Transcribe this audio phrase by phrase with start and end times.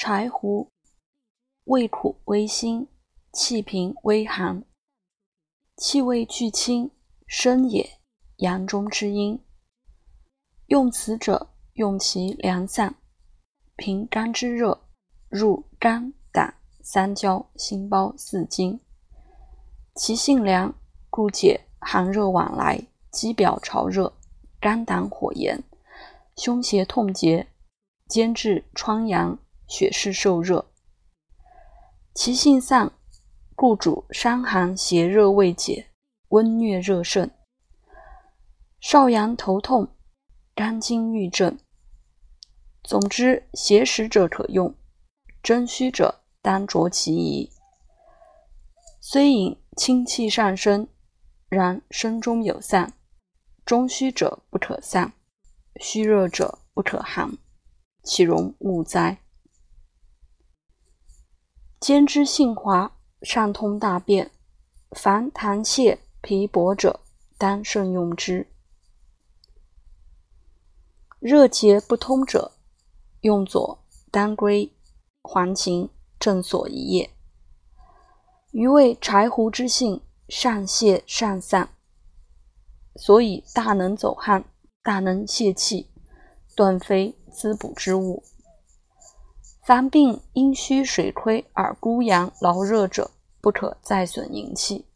[0.00, 0.70] 柴胡，
[1.64, 2.86] 味苦微辛，
[3.32, 4.62] 气平微寒，
[5.76, 6.92] 气味俱清，
[7.26, 7.98] 生也，
[8.36, 9.44] 阳中之阴。
[10.66, 12.94] 用此者，用其凉散，
[13.74, 14.86] 平肝之热，
[15.28, 18.78] 入肝胆三焦心包四经。
[19.96, 20.72] 其性凉，
[21.10, 22.80] 故解寒热往来，
[23.10, 24.12] 肌表潮热，
[24.60, 25.60] 肝胆火炎，
[26.36, 27.48] 胸胁痛结，
[28.06, 29.36] 兼治疮疡。
[29.68, 30.64] 血湿受热，
[32.14, 32.90] 其性散，
[33.54, 35.90] 故主伤寒邪热未解，
[36.28, 37.30] 温疟热盛，
[38.80, 39.94] 少阳头痛，
[40.54, 41.58] 肝经郁症。
[42.82, 44.74] 总之，邪实者可用，
[45.42, 47.52] 真虚者当着其宜。
[49.02, 50.88] 虽引清气上升，
[51.50, 52.94] 然身中有散，
[53.66, 55.12] 中虚者不可散，
[55.78, 57.36] 虚热者不可寒，
[58.02, 59.20] 其容物哉？
[61.88, 64.30] 兼之性滑，上通大便，
[64.90, 67.00] 凡痰泻、皮薄者，
[67.38, 68.46] 当慎用之。
[71.18, 72.52] 热结不通者，
[73.22, 74.70] 用左当归、
[75.22, 75.88] 黄芩、
[76.20, 77.10] 正所一液。
[78.50, 81.70] 余谓柴胡之性，善泄善散，
[82.96, 84.44] 所以大能走汗，
[84.82, 85.88] 大能泄气，
[86.54, 88.22] 断非滋补之物。
[89.68, 93.10] 凡病阴虚水亏而孤阳劳热者，
[93.42, 94.86] 不可再损营气。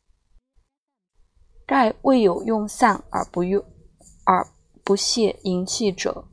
[1.67, 3.63] 盖未有用散而不用
[4.25, 4.49] 而
[4.83, 6.27] 不泄营气者，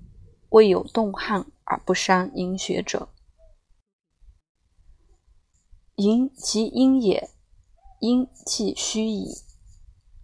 [0.52, 3.10] 未有动汗而不伤营血者。
[5.96, 7.30] 营即阴也，
[8.00, 9.34] 阴气虚矣，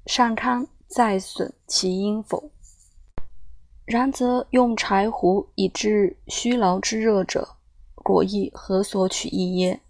[0.05, 2.49] 善康再损其阴否？
[3.83, 7.57] 然则用柴胡以治虚劳之热者。
[8.05, 9.81] 果亦何所取意耶？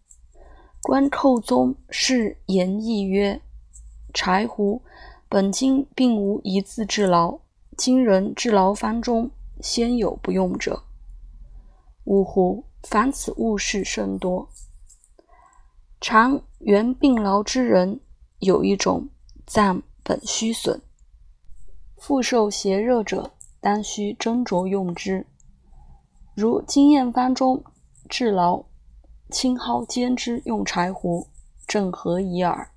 [0.82, 3.42] 观寇宗是言义曰：
[4.14, 4.82] 柴胡
[5.28, 7.40] 本经并无一字治劳，
[7.76, 10.84] 今人治劳方中先有不用者。
[12.06, 12.64] 呜呼！
[12.84, 14.48] 凡此物事甚多。
[16.00, 18.00] 常原病劳之人，
[18.40, 19.10] 有一种
[19.46, 20.80] 脏本虚损，
[21.98, 25.28] 复受邪热者，当须斟酌用之。
[26.34, 27.62] 如经验方中。
[28.08, 28.66] 治劳，
[29.30, 31.28] 青蒿煎之用柴胡，
[31.68, 32.72] 正合宜耳。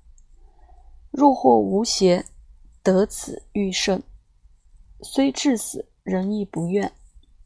[1.11, 2.25] 若或无邪，
[2.83, 4.03] 得此愈甚。
[5.01, 6.91] 虽至死，人亦不愿。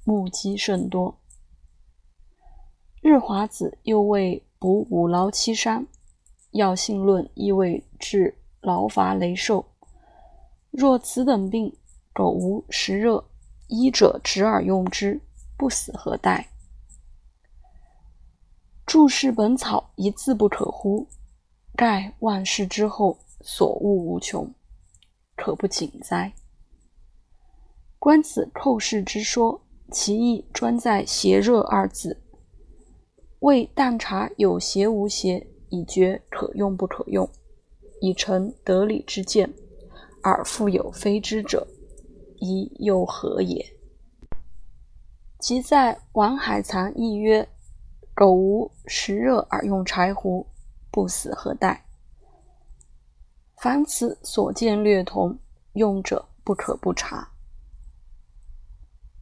[0.05, 1.17] 目击甚多。
[3.01, 5.88] 日华子又谓补五劳七伤，
[6.51, 9.65] 药性论亦谓治劳乏羸瘦。
[10.71, 11.77] 若此等病，
[12.11, 13.23] 苟无实热，
[13.67, 15.21] 医者执而用之，
[15.57, 16.50] 不死何待？
[18.93, 21.07] 注释本草一字不可乎？
[21.75, 24.53] 盖万世之后，所悟无穷，
[25.35, 26.31] 可不谨哉？
[27.97, 29.59] 观此寇氏之说，
[29.91, 32.21] 其意专在邪热二字，
[33.39, 37.27] 为但察有邪无邪，以决可用不可用，
[37.99, 39.51] 以成得理之见，
[40.21, 41.67] 而复有非之者，
[42.37, 43.65] 宜又何也？
[45.39, 47.49] 即在王海藏亦曰。
[48.16, 50.46] 苟无食热而用柴胡，
[50.91, 51.85] 不死何待？
[53.57, 55.40] 凡此所见略同，
[55.74, 57.32] 用者不可不察。